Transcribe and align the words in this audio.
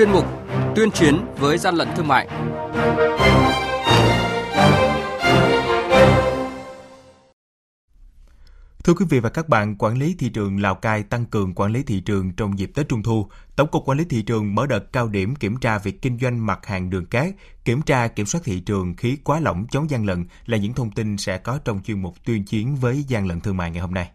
chuyên 0.00 0.12
mục 0.12 0.24
Tuyên 0.76 0.90
chiến 0.90 1.26
với 1.38 1.58
gian 1.58 1.74
lận 1.74 1.88
thương 1.96 2.08
mại. 2.08 2.28
Thưa 8.84 8.94
quý 8.94 9.04
vị 9.10 9.20
và 9.20 9.28
các 9.28 9.48
bạn, 9.48 9.76
quản 9.78 9.98
lý 9.98 10.16
thị 10.18 10.28
trường 10.28 10.60
Lào 10.60 10.74
Cai 10.74 11.02
tăng 11.02 11.24
cường 11.24 11.54
quản 11.54 11.72
lý 11.72 11.82
thị 11.82 12.00
trường 12.00 12.32
trong 12.32 12.58
dịp 12.58 12.70
Tết 12.74 12.88
Trung 12.88 13.02
thu. 13.02 13.26
Tổng 13.56 13.68
cục 13.68 13.82
Quản 13.86 13.98
lý 13.98 14.04
thị 14.04 14.22
trường 14.22 14.54
mở 14.54 14.66
đợt 14.66 14.92
cao 14.92 15.08
điểm 15.08 15.34
kiểm 15.34 15.56
tra 15.56 15.78
việc 15.78 16.02
kinh 16.02 16.18
doanh 16.18 16.46
mặt 16.46 16.66
hàng 16.66 16.90
đường 16.90 17.06
cát, 17.06 17.34
kiểm 17.64 17.82
tra 17.82 18.08
kiểm 18.08 18.26
soát 18.26 18.40
thị 18.44 18.60
trường 18.60 18.94
khí 18.96 19.18
quá 19.24 19.40
lỏng 19.40 19.66
chống 19.70 19.90
gian 19.90 20.06
lận 20.06 20.26
là 20.46 20.56
những 20.56 20.72
thông 20.72 20.90
tin 20.90 21.16
sẽ 21.16 21.38
có 21.38 21.58
trong 21.64 21.80
chuyên 21.82 22.02
mục 22.02 22.14
tuyên 22.24 22.44
chiến 22.44 22.76
với 22.76 23.04
gian 23.08 23.26
lận 23.26 23.40
thương 23.40 23.56
mại 23.56 23.70
ngày 23.70 23.80
hôm 23.80 23.94
nay. 23.94 24.10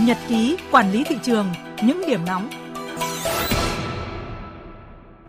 Nhật 0.00 0.18
ký 0.28 0.56
quản 0.70 0.92
lý 0.92 1.04
thị 1.04 1.16
trường, 1.22 1.52
những 1.82 2.02
điểm 2.06 2.24
nóng 2.26 2.50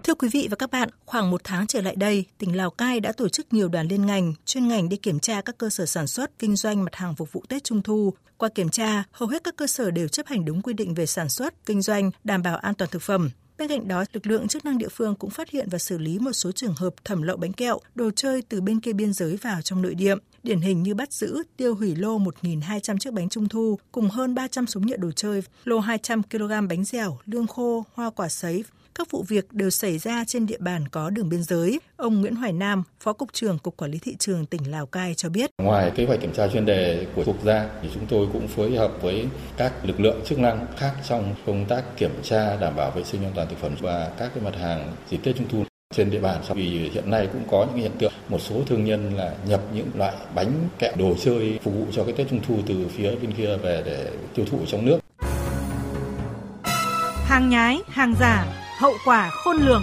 Thưa 0.03 0.13
quý 0.13 0.29
vị 0.31 0.47
và 0.49 0.55
các 0.55 0.71
bạn, 0.71 0.89
khoảng 1.05 1.31
một 1.31 1.41
tháng 1.43 1.67
trở 1.67 1.81
lại 1.81 1.95
đây, 1.95 2.25
tỉnh 2.37 2.57
Lào 2.57 2.69
Cai 2.69 2.99
đã 2.99 3.11
tổ 3.11 3.29
chức 3.29 3.53
nhiều 3.53 3.69
đoàn 3.69 3.87
liên 3.87 4.05
ngành, 4.05 4.33
chuyên 4.45 4.67
ngành 4.67 4.89
đi 4.89 4.97
kiểm 4.97 5.19
tra 5.19 5.41
các 5.41 5.57
cơ 5.57 5.69
sở 5.69 5.85
sản 5.85 6.07
xuất, 6.07 6.39
kinh 6.39 6.55
doanh 6.55 6.83
mặt 6.83 6.95
hàng 6.95 7.15
phục 7.15 7.31
vụ 7.31 7.43
Tết 7.49 7.63
Trung 7.63 7.81
Thu. 7.81 8.13
Qua 8.37 8.49
kiểm 8.49 8.69
tra, 8.69 9.03
hầu 9.11 9.29
hết 9.29 9.43
các 9.43 9.55
cơ 9.57 9.67
sở 9.67 9.91
đều 9.91 10.07
chấp 10.07 10.27
hành 10.27 10.45
đúng 10.45 10.61
quy 10.61 10.73
định 10.73 10.93
về 10.93 11.05
sản 11.05 11.29
xuất, 11.29 11.65
kinh 11.65 11.81
doanh, 11.81 12.11
đảm 12.23 12.43
bảo 12.43 12.57
an 12.57 12.73
toàn 12.73 12.91
thực 12.91 13.01
phẩm. 13.01 13.29
Bên 13.57 13.67
cạnh 13.67 13.87
đó, 13.87 14.03
lực 14.13 14.27
lượng 14.27 14.47
chức 14.47 14.65
năng 14.65 14.77
địa 14.77 14.89
phương 14.91 15.15
cũng 15.15 15.29
phát 15.29 15.49
hiện 15.49 15.67
và 15.71 15.77
xử 15.77 15.97
lý 15.97 16.19
một 16.19 16.33
số 16.33 16.51
trường 16.51 16.73
hợp 16.77 16.93
thẩm 17.05 17.21
lậu 17.21 17.37
bánh 17.37 17.53
kẹo, 17.53 17.79
đồ 17.95 18.11
chơi 18.15 18.41
từ 18.41 18.61
bên 18.61 18.79
kia 18.79 18.93
biên 18.93 19.13
giới 19.13 19.37
vào 19.37 19.61
trong 19.61 19.81
nội 19.81 19.95
địa. 19.95 20.15
Điển 20.47 20.61
hình 20.61 20.83
như 20.83 20.95
bắt 20.95 21.13
giữ, 21.13 21.43
tiêu 21.57 21.75
hủy 21.75 21.95
lô 21.95 22.19
1.200 22.19 22.97
chiếc 22.97 23.13
bánh 23.13 23.29
trung 23.29 23.49
thu 23.49 23.79
cùng 23.91 24.09
hơn 24.09 24.35
300 24.35 24.67
súng 24.67 24.87
nhựa 24.87 24.97
đồ 24.97 25.11
chơi, 25.11 25.41
lô 25.63 25.79
200 25.79 26.23
kg 26.23 26.67
bánh 26.69 26.83
dẻo, 26.83 27.17
lương 27.25 27.47
khô, 27.47 27.83
hoa 27.93 28.09
quả 28.09 28.29
sấy 28.29 28.63
các 28.95 29.11
vụ 29.11 29.23
việc 29.27 29.53
đều 29.53 29.69
xảy 29.69 29.97
ra 29.97 30.23
trên 30.27 30.45
địa 30.45 30.57
bàn 30.59 30.87
có 30.87 31.09
đường 31.09 31.29
biên 31.29 31.43
giới. 31.43 31.79
Ông 31.97 32.21
Nguyễn 32.21 32.35
Hoài 32.35 32.53
Nam, 32.53 32.83
Phó 32.99 33.13
Cục 33.13 33.33
trưởng 33.33 33.59
Cục 33.59 33.77
Quản 33.77 33.91
lý 33.91 33.99
Thị 33.99 34.15
trường 34.19 34.45
tỉnh 34.45 34.71
Lào 34.71 34.85
Cai 34.85 35.15
cho 35.15 35.29
biết. 35.29 35.49
Ngoài 35.57 35.91
kế 35.95 36.05
hoạch 36.05 36.21
kiểm 36.21 36.33
tra 36.33 36.47
chuyên 36.47 36.65
đề 36.65 37.07
của 37.15 37.23
Cục 37.23 37.43
ra, 37.45 37.69
thì 37.81 37.89
chúng 37.93 38.05
tôi 38.09 38.27
cũng 38.33 38.47
phối 38.47 38.75
hợp 38.75 38.91
với 39.01 39.25
các 39.57 39.85
lực 39.85 39.99
lượng 39.99 40.21
chức 40.25 40.39
năng 40.39 40.65
khác 40.77 40.93
trong 41.07 41.35
công 41.45 41.65
tác 41.65 41.97
kiểm 41.97 42.11
tra 42.23 42.57
đảm 42.57 42.75
bảo 42.75 42.91
vệ 42.91 43.03
sinh 43.03 43.23
an 43.23 43.31
toàn 43.35 43.47
thực 43.49 43.59
phẩm 43.59 43.75
và 43.81 44.11
các 44.19 44.31
cái 44.35 44.43
mặt 44.43 44.55
hàng 44.55 44.95
dịp 45.09 45.17
Tết 45.17 45.35
Trung 45.35 45.47
thu 45.51 45.63
trên 45.95 46.11
địa 46.11 46.19
bàn 46.19 46.41
vì 46.55 46.89
hiện 46.93 47.09
nay 47.09 47.29
cũng 47.33 47.43
có 47.51 47.65
những 47.69 47.77
hiện 47.77 47.91
tượng 47.99 48.11
một 48.29 48.39
số 48.41 48.61
thương 48.67 48.85
nhân 48.85 49.15
là 49.15 49.35
nhập 49.47 49.61
những 49.73 49.87
loại 49.95 50.13
bánh 50.35 50.51
kẹo 50.79 50.95
đồ 50.95 51.15
chơi 51.23 51.59
phục 51.63 51.73
vụ 51.73 51.85
cho 51.91 52.03
cái 52.03 52.13
Tết 52.13 52.29
Trung 52.29 52.39
thu 52.47 52.59
từ 52.67 52.87
phía 52.87 53.15
bên 53.15 53.31
kia 53.31 53.57
về 53.57 53.83
để 53.85 54.11
tiêu 54.35 54.45
thụ 54.51 54.59
trong 54.67 54.85
nước. 54.85 54.99
Hàng 57.25 57.49
nhái, 57.49 57.79
hàng 57.87 58.13
giả, 58.19 58.45
hậu 58.79 58.93
quả 59.05 59.29
khôn 59.29 59.57
lường. 59.57 59.81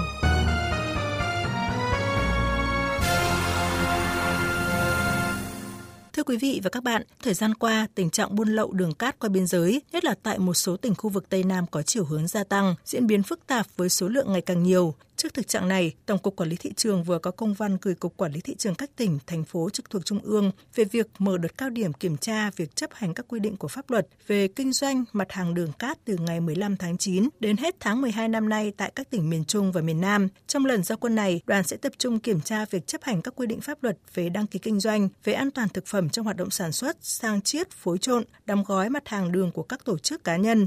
Thưa 6.13 6.23
quý 6.23 6.37
vị 6.37 6.61
và 6.65 6.71
các 6.71 6.83
bạn, 6.83 7.03
thời 7.23 7.35
gian 7.35 7.55
qua, 7.55 7.87
tình 7.95 8.11
trạng 8.11 8.37
buôn 8.37 8.49
lậu 8.49 8.73
đường 8.73 8.95
cát 8.95 9.19
qua 9.19 9.29
biên 9.29 9.47
giới, 9.47 9.83
nhất 9.93 10.05
là 10.05 10.15
tại 10.23 10.39
một 10.39 10.55
số 10.55 10.77
tỉnh 10.77 10.95
khu 10.95 11.11
vực 11.11 11.29
Tây 11.29 11.43
Nam 11.43 11.67
có 11.71 11.83
chiều 11.83 12.05
hướng 12.05 12.27
gia 12.27 12.45
tăng, 12.45 12.75
diễn 12.85 13.07
biến 13.07 13.23
phức 13.23 13.47
tạp 13.47 13.67
với 13.77 13.89
số 13.89 14.09
lượng 14.09 14.33
ngày 14.33 14.41
càng 14.41 14.63
nhiều. 14.63 14.95
Trước 15.25 15.35
thực 15.35 15.49
trạng 15.49 15.69
này, 15.69 15.95
Tổng 16.07 16.19
cục 16.19 16.37
Quản 16.37 16.49
lý 16.49 16.57
thị 16.57 16.73
trường 16.77 17.05
vừa 17.05 17.19
có 17.19 17.31
công 17.31 17.55
văn 17.55 17.79
gửi 17.83 17.95
Cục 17.95 18.17
Quản 18.17 18.33
lý 18.33 18.41
thị 18.41 18.55
trường 18.55 18.75
các 18.75 18.91
tỉnh, 18.97 19.19
thành 19.27 19.45
phố 19.45 19.71
trực 19.71 19.91
thuộc 19.91 20.05
trung 20.05 20.21
ương 20.23 20.51
về 20.75 20.85
việc 20.85 21.07
mở 21.19 21.39
đợt 21.39 21.59
cao 21.59 21.71
điểm 21.71 21.93
kiểm 21.93 22.17
tra 22.17 22.51
việc 22.57 22.77
chấp 22.77 22.91
hành 22.93 23.15
các 23.15 23.27
quy 23.29 23.41
định 23.41 23.57
của 23.57 23.69
pháp 23.69 23.91
luật 23.91 24.07
về 24.27 24.49
kinh 24.49 24.73
doanh 24.73 25.05
mặt 25.13 25.33
hàng 25.33 25.55
đường 25.55 25.73
cát 25.73 26.05
từ 26.05 26.17
ngày 26.17 26.41
15 26.41 26.77
tháng 26.77 26.99
9 26.99 27.29
đến 27.41 27.57
hết 27.57 27.77
tháng 27.81 28.01
12 28.01 28.29
năm 28.29 28.49
nay 28.49 28.73
tại 28.77 28.93
các 28.95 29.11
tỉnh 29.11 29.31
miền 29.31 29.45
Trung 29.45 29.73
và 29.73 29.81
miền 29.81 30.01
Nam. 30.01 30.29
Trong 30.47 30.67
lần 30.67 30.83
giao 30.83 30.99
quân 30.99 31.15
này, 31.15 31.41
đoàn 31.47 31.65
sẽ 31.65 31.77
tập 31.77 31.93
trung 31.99 32.19
kiểm 32.19 32.41
tra 32.41 32.65
việc 32.71 32.87
chấp 32.87 33.03
hành 33.03 33.23
các 33.23 33.35
quy 33.37 33.47
định 33.47 33.61
pháp 33.61 33.83
luật 33.83 33.99
về 34.15 34.29
đăng 34.29 34.47
ký 34.47 34.59
kinh 34.59 34.81
doanh, 34.81 35.09
về 35.25 35.33
an 35.33 35.51
toàn 35.51 35.69
thực 35.69 35.87
phẩm 35.87 36.09
trong 36.09 36.25
hoạt 36.25 36.37
động 36.37 36.51
sản 36.51 36.73
xuất, 36.73 36.97
sang 37.01 37.41
chiết, 37.41 37.71
phối 37.71 37.99
trộn, 37.99 38.25
đóng 38.47 38.65
gói 38.67 38.91
mặt 38.91 39.09
hàng 39.09 39.33
đường 39.33 39.51
của 39.53 39.63
các 39.63 39.85
tổ 39.85 39.99
chức 39.99 40.25
cá 40.25 40.37
nhân. 40.37 40.67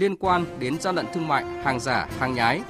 liên 0.00 0.16
quan 0.16 0.58
đến 0.58 0.80
gian 0.80 0.94
lận 0.94 1.06
thương 1.14 1.28
mại, 1.28 1.44
hàng 1.44 1.80
giả, 1.80 2.08
hàng 2.18 2.34
nhái. 2.34 2.62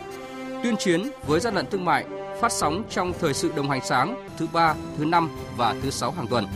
Tuyên 0.62 0.76
chiến 0.76 1.10
với 1.26 1.40
gian 1.40 1.54
lận 1.54 1.66
thương 1.70 1.84
mại 1.84 2.04
phát 2.40 2.52
sóng 2.52 2.84
trong 2.90 3.12
thời 3.20 3.34
sự 3.34 3.52
đồng 3.56 3.70
hành 3.70 3.80
sáng 3.84 4.28
thứ 4.38 4.46
ba, 4.52 4.74
thứ 4.98 5.04
năm 5.04 5.30
và 5.56 5.74
thứ 5.82 5.90
sáu 5.90 6.10
hàng 6.12 6.26
tuần. 6.26 6.46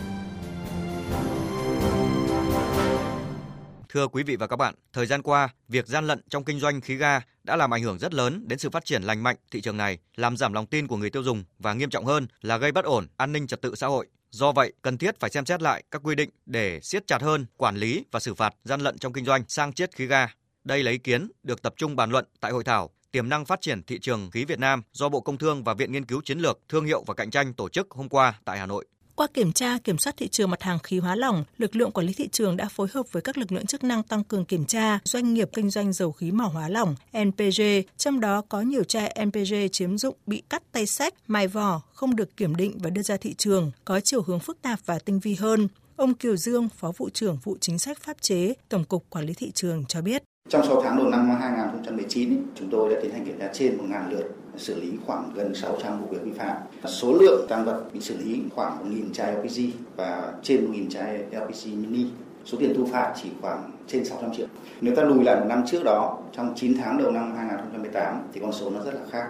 Thưa 3.89 4.09
quý 4.09 4.23
vị 4.23 4.37
và 4.37 4.47
các 4.47 4.57
bạn, 4.57 4.75
thời 4.93 5.07
gian 5.07 5.23
qua, 5.23 5.49
việc 5.69 5.87
gian 5.87 6.07
lận 6.07 6.21
trong 6.29 6.45
kinh 6.45 6.61
doanh 6.61 6.81
khí 6.81 6.97
ga 6.97 7.21
đã 7.45 7.57
làm 7.57 7.75
ảnh 7.75 7.83
hưởng 7.83 7.99
rất 7.99 8.15
lớn 8.15 8.49
đến 8.49 8.59
sự 8.59 8.71
phát 8.71 8.85
triển 8.85 9.03
lành 9.03 9.23
mạnh 9.23 9.37
thị 9.51 9.61
trường 9.61 9.77
này, 9.77 9.99
làm 10.17 10.37
giảm 10.37 10.53
lòng 10.53 10.67
tin 10.67 10.87
của 10.87 10.97
người 10.97 11.11
tiêu 11.11 11.23
dùng 11.23 11.45
và 11.59 11.73
nghiêm 11.73 11.91
trọng 11.91 12.07
hơn 12.07 12.27
là 12.43 12.57
gây 12.57 12.73
bất 12.73 12.85
ổn 12.85 13.07
an 13.17 13.33
ninh 13.33 13.47
trật 13.47 13.63
tự 13.63 13.75
xã 13.75 13.87
hội. 13.87 14.07
Do 14.31 14.53
vậy, 14.53 14.73
cần 14.83 14.99
thiết 14.99 15.21
phải 15.21 15.31
xem 15.31 15.47
xét 15.47 15.63
lại 15.63 15.83
các 15.91 16.03
quy 16.05 16.15
định 16.15 16.31
để 16.47 16.81
siết 16.83 17.07
chặt 17.07 17.23
hơn 17.23 17.47
quản 17.57 17.77
lý 17.77 18.05
và 18.11 18.21
xử 18.21 18.35
phạt 18.35 18.55
gian 18.65 18.81
lận 18.81 18.99
trong 18.99 19.13
kinh 19.13 19.25
doanh 19.25 19.45
sang 19.49 19.73
chiết 19.73 19.97
khí 19.97 20.07
ga. 20.07 20.29
Đây 20.65 20.83
là 20.83 20.91
ý 20.91 20.99
kiến 20.99 21.29
được 21.43 21.63
tập 21.63 21.75
trung 21.77 21.97
bàn 21.97 22.11
luận 22.11 22.25
tại 22.41 22.53
hội 22.53 22.65
thảo 22.65 22.91
Tiềm 23.11 23.29
năng 23.29 23.45
phát 23.45 23.61
triển 23.61 23.83
thị 23.83 23.99
trường 23.99 24.31
khí 24.31 24.45
Việt 24.45 24.59
Nam 24.59 24.83
do 24.93 25.09
Bộ 25.09 25.21
Công 25.21 25.39
Thương 25.39 25.65
và 25.65 25.75
Viện 25.75 25.93
Nghiên 25.93 26.05
cứu 26.05 26.21
Chiến 26.25 26.39
lược, 26.39 26.61
Thương 26.69 26.85
hiệu 26.85 27.05
và 27.07 27.15
Cạnh 27.15 27.31
tranh 27.31 27.55
tổ 27.55 27.69
chức 27.69 27.91
hôm 27.91 28.09
qua 28.09 28.41
tại 28.45 28.59
Hà 28.59 28.67
Nội. 28.67 28.87
Qua 29.15 29.27
kiểm 29.35 29.53
tra, 29.53 29.79
kiểm 29.85 29.99
soát 29.99 30.17
thị 30.17 30.29
trường 30.29 30.51
mặt 30.51 30.63
hàng 30.63 30.79
khí 30.79 30.99
hóa 30.99 31.15
lỏng, 31.17 31.45
lực 31.59 31.77
lượng 31.77 31.91
quản 31.91 32.07
lý 32.07 32.13
thị 32.13 32.29
trường 32.29 32.57
đã 32.57 32.69
phối 32.69 32.89
hợp 32.93 33.07
với 33.13 33.23
các 33.23 33.39
lực 33.39 33.53
lượng 33.53 33.67
chức 33.67 33.85
năng 33.85 34.03
tăng 34.03 34.25
cường 34.25 34.45
kiểm 34.45 34.65
tra 34.65 34.99
doanh 35.05 35.35
nghiệp 35.35 35.49
kinh 35.53 35.71
doanh 35.71 35.93
dầu 35.93 36.13
khí 36.13 36.31
mỏ 36.31 36.45
hóa 36.45 36.69
lỏng 36.69 36.95
NPG, 37.25 37.63
trong 37.97 38.21
đó 38.21 38.43
có 38.49 38.61
nhiều 38.61 38.85
chai 38.85 39.17
NPG 39.25 39.55
chiếm 39.73 39.99
dụng 39.99 40.17
bị 40.27 40.43
cắt 40.49 40.63
tay 40.73 40.87
sách, 40.87 41.15
mài 41.27 41.49
vỏ, 41.49 41.83
không 41.93 42.17
được 42.17 42.37
kiểm 42.37 42.57
định 42.57 42.79
và 42.79 42.91
đưa 42.91 43.03
ra 43.03 43.17
thị 43.17 43.35
trường, 43.35 43.71
có 43.85 44.01
chiều 44.01 44.23
hướng 44.23 44.41
phức 44.41 44.63
tạp 44.63 44.79
và 44.87 44.99
tinh 44.99 45.21
vi 45.21 45.35
hơn. 45.35 45.69
Ông 45.97 46.15
Kiều 46.15 46.37
Dương, 46.37 46.69
Phó 46.69 46.93
vụ 46.97 47.11
trưởng 47.11 47.39
vụ 47.45 47.57
chính 47.61 47.79
sách 47.79 47.99
pháp 48.01 48.17
chế, 48.21 48.55
Tổng 48.69 48.85
cục 48.85 49.11
Quản 49.11 49.27
lý 49.27 49.33
thị 49.35 49.51
trường 49.55 49.85
cho 49.89 50.03
biết. 50.03 50.23
Trong 50.49 50.67
6 50.67 50.83
tháng 50.83 50.97
đầu 50.97 51.09
năm 51.09 51.31
2019, 51.41 52.43
chúng 52.55 52.69
tôi 52.71 52.95
đã 52.95 53.01
tiến 53.03 53.13
hành 53.13 53.25
kiểm 53.25 53.39
tra 53.39 53.51
trên 53.53 53.79
1.000 53.79 54.11
lượt, 54.11 54.35
xử 54.57 54.81
lý 54.81 54.93
khoảng 55.07 55.31
gần 55.35 55.55
600 55.55 56.01
vụ 56.01 56.07
việc 56.11 56.19
vi 56.25 56.33
phạm. 56.33 56.57
Số 56.85 57.13
lượng 57.13 57.47
tăng 57.49 57.65
vật 57.65 57.85
bị 57.93 58.01
xử 58.01 58.17
lý 58.17 58.43
khoảng 58.55 58.91
1.000 58.91 59.13
chai 59.13 59.33
LPG 59.33 59.61
và 59.97 60.33
trên 60.43 60.73
1.000 60.73 60.91
chai 60.91 61.19
LPG 61.19 61.83
mini. 61.83 62.07
Số 62.45 62.59
tiền 62.61 62.75
thu 62.77 62.87
phạt 62.87 63.15
chỉ 63.23 63.29
khoảng 63.41 63.71
trên 63.87 64.05
600 64.05 64.35
triệu. 64.35 64.47
Nếu 64.81 64.97
ta 64.97 65.03
lùi 65.03 65.25
lại 65.25 65.37
một 65.37 65.47
năm 65.49 65.63
trước 65.67 65.85
đó, 65.85 66.19
trong 66.33 66.55
9 66.57 66.75
tháng 66.79 66.99
đầu 66.99 67.11
năm 67.11 67.35
2018 67.37 68.23
thì 68.33 68.41
con 68.41 68.53
số 68.53 68.71
nó 68.71 68.81
rất 68.85 68.95
là 68.95 69.01
khác. 69.11 69.29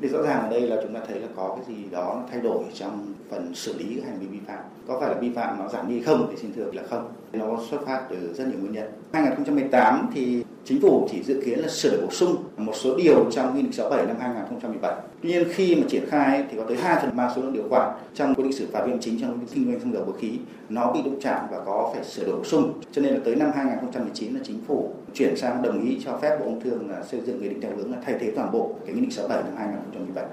Thì 0.00 0.08
rõ 0.08 0.22
ràng 0.22 0.42
ở 0.42 0.50
đây 0.50 0.60
là 0.60 0.76
chúng 0.82 0.94
ta 0.94 1.00
thấy 1.08 1.20
là 1.20 1.28
có 1.36 1.56
cái 1.56 1.76
gì 1.76 1.84
đó 1.90 2.22
thay 2.30 2.40
đổi 2.40 2.64
trong 2.74 3.14
phần 3.30 3.54
xử 3.54 3.78
lý 3.78 4.00
hành 4.00 4.18
vi 4.20 4.26
vi 4.26 4.38
phạm. 4.46 4.58
Có 4.88 5.00
phải 5.00 5.10
là 5.10 5.20
vi 5.20 5.30
phạm 5.30 5.58
nó 5.58 5.68
giảm 5.68 5.88
đi 5.88 6.00
không 6.00 6.26
thì 6.30 6.36
xin 6.36 6.52
thưa 6.52 6.70
là 6.72 6.82
không. 6.90 7.08
Nó 7.32 7.58
xuất 7.70 7.86
phát 7.86 8.02
từ 8.10 8.16
rất 8.34 8.48
nhiều 8.48 8.58
nguyên 8.60 8.72
nhân. 8.72 8.90
2018 9.12 10.10
thì 10.14 10.42
chính 10.64 10.80
phủ 10.80 11.08
chỉ 11.10 11.22
dự 11.22 11.42
kiến 11.44 11.58
là 11.58 11.68
sửa 11.68 11.90
đổi 11.90 12.00
bổ 12.00 12.10
sung 12.10 12.36
một 12.56 12.72
số 12.74 12.96
điều 12.96 13.30
trong 13.30 13.56
nghị 13.56 13.62
định 13.62 13.72
67 13.72 14.06
năm 14.06 14.16
2017. 14.20 14.94
Tuy 15.22 15.30
nhiên 15.30 15.44
khi 15.50 15.76
mà 15.76 15.82
triển 15.88 16.04
khai 16.08 16.44
thì 16.50 16.56
có 16.56 16.64
tới 16.68 16.76
2 16.76 16.98
phần 17.02 17.16
ba 17.16 17.32
số 17.36 17.42
lượng 17.42 17.52
điều 17.52 17.68
khoản 17.68 17.90
trong 18.14 18.34
quy 18.34 18.42
định 18.42 18.52
xử 18.52 18.66
phạt 18.72 18.82
vi 18.84 18.90
phạm 18.90 19.00
chính 19.00 19.20
trong 19.20 19.38
kinh 19.54 19.66
doanh 19.66 19.80
xăng 19.80 19.92
dầu 19.92 20.04
vũ 20.04 20.12
khí 20.12 20.38
nó 20.68 20.92
bị 20.92 21.02
đụng 21.02 21.20
chạm 21.20 21.40
và 21.50 21.60
có 21.66 21.90
phải 21.94 22.04
sửa 22.04 22.24
đổi 22.24 22.36
bổ 22.36 22.44
sung. 22.44 22.72
Cho 22.92 23.02
nên 23.02 23.14
là 23.14 23.20
tới 23.24 23.36
năm 23.36 23.50
2019 23.54 24.34
là 24.34 24.40
chính 24.44 24.60
phủ 24.66 24.90
chuyển 25.16 25.36
sang 25.36 25.62
đồng 25.62 25.88
ý 25.88 25.98
cho 26.04 26.18
phép 26.22 26.36
Bộ 26.40 26.44
Công 26.44 26.60
Thương 26.60 26.90
là 26.90 27.02
xây 27.04 27.20
dựng 27.20 27.42
nghị 27.42 27.48
định 27.48 27.60
theo 27.60 27.76
hướng 27.76 27.92
là 27.92 27.98
thay 28.04 28.14
thế 28.20 28.32
toàn 28.36 28.52
bộ 28.52 28.76
cái 28.86 28.94
nghị 28.94 29.00
định 29.00 29.10
67 29.10 29.42
năm 29.42 29.56
2017. 29.56 30.24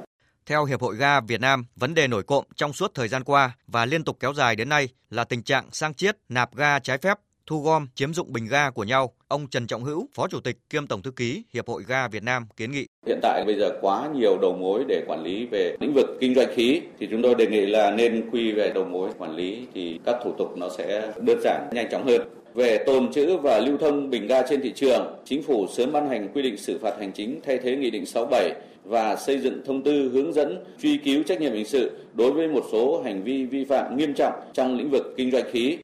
Theo 0.46 0.66
Hiệp 0.66 0.82
hội 0.82 0.96
Ga 0.96 1.20
Việt 1.20 1.42
Nam, 1.42 1.66
vấn 1.76 1.94
đề 1.94 2.08
nổi 2.08 2.24
cộm 2.24 2.46
trong 2.56 2.74
suốt 2.74 2.92
thời 2.94 3.08
gian 3.08 3.24
qua 3.24 3.52
và 3.68 3.86
liên 3.86 4.04
tục 4.04 4.18
kéo 4.20 4.34
dài 4.34 4.56
đến 4.56 4.70
nay 4.70 4.90
là 5.10 5.24
tình 5.24 5.44
trạng 5.44 5.66
sang 5.72 5.94
chiết, 5.94 6.18
nạp 6.30 6.56
ga 6.56 6.80
trái 6.80 6.98
phép, 6.98 7.18
thu 7.48 7.62
gom, 7.62 7.88
chiếm 7.96 8.14
dụng 8.14 8.34
bình 8.34 8.48
ga 8.48 8.70
của 8.70 8.84
nhau. 8.84 9.14
Ông 9.28 9.48
Trần 9.48 9.68
Trọng 9.68 9.84
Hữu, 9.84 10.08
Phó 10.16 10.28
Chủ 10.28 10.40
tịch 10.40 10.58
kiêm 10.70 10.88
Tổng 10.88 11.02
thư 11.02 11.12
ký 11.12 11.44
Hiệp 11.54 11.68
hội 11.68 11.84
Ga 11.88 12.08
Việt 12.08 12.24
Nam 12.24 12.48
kiến 12.58 12.72
nghị. 12.72 12.86
Hiện 13.08 13.20
tại 13.22 13.44
bây 13.46 13.56
giờ 13.60 13.70
quá 13.82 14.10
nhiều 14.14 14.38
đầu 14.42 14.58
mối 14.60 14.86
để 14.88 15.04
quản 15.08 15.24
lý 15.24 15.46
về 15.52 15.78
lĩnh 15.80 15.94
vực 15.94 16.06
kinh 16.22 16.36
doanh 16.36 16.56
khí 16.56 16.82
thì 17.00 17.08
chúng 17.12 17.22
tôi 17.22 17.36
đề 17.36 17.48
nghị 17.48 17.66
là 17.66 17.92
nên 17.92 18.30
quy 18.32 18.52
về 18.52 18.72
đầu 18.76 18.86
mối 18.86 19.10
quản 19.18 19.36
lý 19.36 19.68
thì 19.74 20.00
các 20.06 20.16
thủ 20.24 20.34
tục 20.38 20.58
nó 20.58 20.70
sẽ 20.78 21.14
đơn 21.22 21.40
giản, 21.44 21.70
nhanh 21.72 21.88
chóng 21.92 22.08
hơn 22.08 22.43
về 22.54 22.78
tồn 22.78 23.12
trữ 23.12 23.38
và 23.38 23.60
lưu 23.60 23.78
thông 23.78 24.10
bình 24.10 24.28
ga 24.28 24.42
trên 24.42 24.62
thị 24.62 24.74
trường, 24.76 25.16
chính 25.26 25.44
phủ 25.44 25.68
sớm 25.68 25.92
ban 25.92 26.10
hành 26.10 26.30
quy 26.34 26.42
định 26.42 26.58
xử 26.58 26.80
phạt 26.82 26.94
hành 27.00 27.12
chính 27.12 27.40
thay 27.46 27.58
thế 27.58 27.76
Nghị 27.76 27.90
định 27.90 28.06
67 28.06 28.54
và 28.84 29.16
xây 29.16 29.40
dựng 29.40 29.62
thông 29.66 29.84
tư 29.84 30.10
hướng 30.14 30.34
dẫn 30.34 30.64
truy 30.82 30.98
cứu 30.98 31.24
trách 31.24 31.42
nhiệm 31.42 31.54
hình 31.54 31.66
sự 31.66 31.92
đối 32.14 32.32
với 32.32 32.48
một 32.48 32.64
số 32.72 33.02
hành 33.06 33.24
vi 33.24 33.46
vi 33.46 33.66
phạm 33.66 33.98
nghiêm 33.98 34.14
trọng 34.14 34.34
trong 34.54 34.78
lĩnh 34.78 34.90
vực 34.90 35.14
kinh 35.18 35.32
doanh 35.32 35.44
khí. 35.52 35.78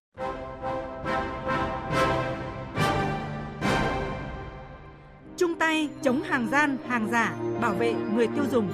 Chung 5.38 5.56
tay 5.60 5.90
chống 6.02 6.22
hàng 6.22 6.48
gian, 6.52 6.78
hàng 6.88 7.08
giả, 7.12 7.36
bảo 7.62 7.74
vệ 7.74 7.94
người 8.16 8.28
tiêu 8.28 8.44
dùng. 8.52 8.68